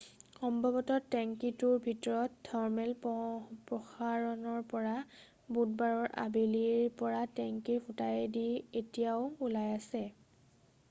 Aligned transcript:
সম্ভৱত 0.35 0.95
টেঙ্কীটোৰ 1.15 1.73
ভিতৰৰ 1.87 2.31
থাৰ্মেল 2.47 2.93
প্ৰসাৰণৰ 3.03 4.63
পৰা 4.71 4.93
বুধবাৰৰ 5.57 6.15
আবেলিৰ 6.23 6.81
পৰা 7.03 7.21
টেঙ্কীৰ 7.41 7.83
ফুটাইদি 7.89 8.47
এতিয়াও 8.81 9.29
ওলাই 9.49 9.69
আছে 9.77 10.03